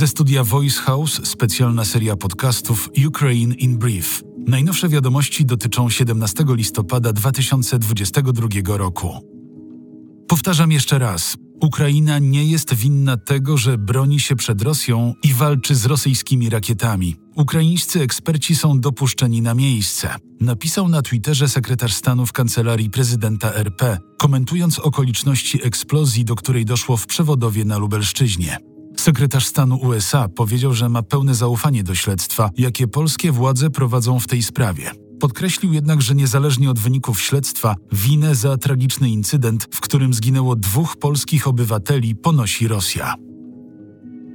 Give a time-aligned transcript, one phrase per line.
[0.00, 4.22] Ze studia Voice House specjalna seria podcastów Ukraine in Brief.
[4.46, 9.18] Najnowsze wiadomości dotyczą 17 listopada 2022 roku.
[10.28, 11.36] Powtarzam jeszcze raz.
[11.60, 17.16] Ukraina nie jest winna tego, że broni się przed Rosją i walczy z rosyjskimi rakietami.
[17.36, 23.98] Ukraińscy eksperci są dopuszczeni na miejsce, napisał na Twitterze sekretarz stanu w kancelarii prezydenta RP,
[24.18, 28.69] komentując okoliczności eksplozji, do której doszło w przewodowie na Lubelszczyźnie.
[29.00, 34.26] Sekretarz stanu USA powiedział, że ma pełne zaufanie do śledztwa, jakie polskie władze prowadzą w
[34.26, 34.90] tej sprawie.
[35.20, 40.96] Podkreślił jednak, że niezależnie od wyników śledztwa, winę za tragiczny incydent, w którym zginęło dwóch
[40.96, 43.14] polskich obywateli, ponosi Rosja.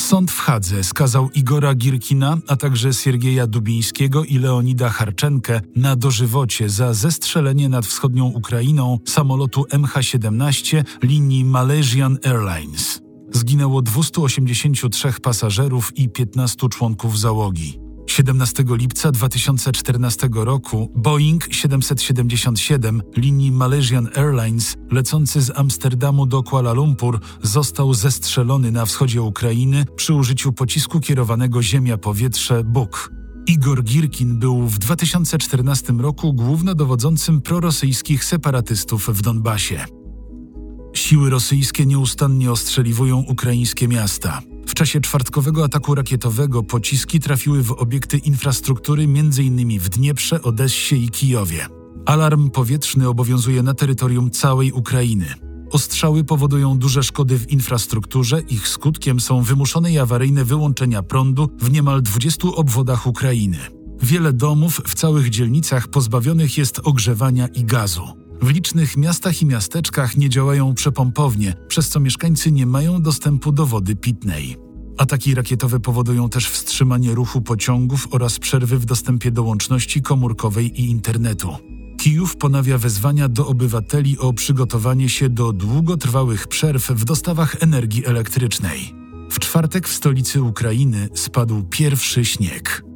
[0.00, 6.68] Sąd w Hadze skazał Igora Girkina, a także Siergieja Dubińskiego i Leonida Harczenkę na dożywocie
[6.68, 13.11] za zestrzelenie nad wschodnią Ukrainą samolotu MH17 linii Malaysian Airlines.
[13.32, 17.78] Zginęło 283 pasażerów i 15 członków załogi.
[18.06, 27.20] 17 lipca 2014 roku Boeing 777 linii Malaysian Airlines lecący z Amsterdamu do Kuala Lumpur
[27.42, 33.12] został zestrzelony na wschodzie Ukrainy przy użyciu pocisku kierowanego ziemia-powietrze Buk.
[33.46, 39.84] Igor Girkin był w 2014 roku głównodowodzącym prorosyjskich separatystów w Donbasie.
[41.02, 44.42] Siły rosyjskie nieustannie ostrzeliwują ukraińskie miasta.
[44.66, 49.78] W czasie czwartkowego ataku rakietowego pociski trafiły w obiekty infrastruktury m.in.
[49.78, 51.66] w Dnieprze, Odessie i Kijowie.
[52.06, 55.34] Alarm powietrzny obowiązuje na terytorium całej Ukrainy.
[55.70, 61.70] Ostrzały powodują duże szkody w infrastrukturze, ich skutkiem są wymuszone i awaryjne wyłączenia prądu w
[61.70, 63.58] niemal 20 obwodach Ukrainy.
[64.02, 68.21] Wiele domów w całych dzielnicach pozbawionych jest ogrzewania i gazu.
[68.42, 73.66] W licznych miastach i miasteczkach nie działają przepompownie, przez co mieszkańcy nie mają dostępu do
[73.66, 74.56] wody pitnej.
[74.98, 80.90] Ataki rakietowe powodują też wstrzymanie ruchu pociągów oraz przerwy w dostępie do łączności komórkowej i
[80.90, 81.56] internetu.
[81.98, 88.94] Kijów ponawia wezwania do obywateli o przygotowanie się do długotrwałych przerw w dostawach energii elektrycznej.
[89.30, 92.91] W czwartek w stolicy Ukrainy spadł pierwszy śnieg.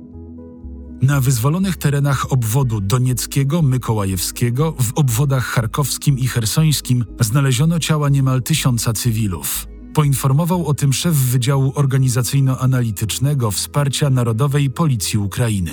[1.03, 8.93] Na wyzwolonych terenach obwodu donieckiego, mykołajewskiego, w obwodach charkowskim i hersońskim znaleziono ciała niemal tysiąca
[8.93, 9.67] cywilów.
[9.95, 15.73] Poinformował o tym szef Wydziału Organizacyjno-Analitycznego Wsparcia Narodowej Policji Ukrainy.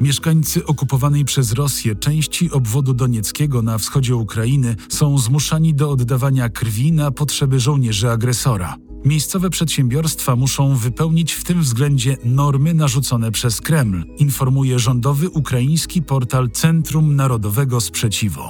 [0.00, 6.92] Mieszkańcy okupowanej przez Rosję części obwodu donieckiego na wschodzie Ukrainy są zmuszani do oddawania krwi
[6.92, 8.76] na potrzeby żołnierzy agresora.
[9.04, 16.50] Miejscowe przedsiębiorstwa muszą wypełnić w tym względzie normy narzucone przez Kreml, informuje rządowy ukraiński portal
[16.50, 18.42] Centrum Narodowego Sprzeciwu.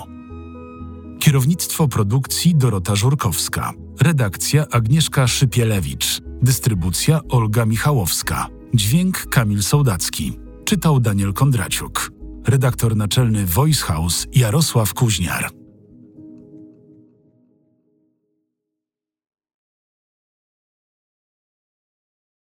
[1.21, 3.73] Kierownictwo produkcji Dorota Żurkowska.
[4.01, 6.21] Redakcja Agnieszka Szypielewicz.
[6.43, 8.47] Dystrybucja Olga Michałowska.
[8.75, 10.39] Dźwięk Kamil Sołdacki.
[10.65, 12.13] Czytał Daniel Kondraciuk.
[12.47, 15.64] Redaktor naczelny Voice House Jarosław Kuźniar.